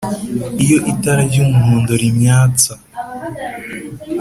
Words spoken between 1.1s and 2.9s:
ry'umuhondo rimyatsa